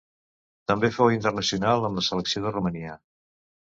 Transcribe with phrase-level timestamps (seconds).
[0.71, 3.01] També fou internacional amb la selecció de Romania.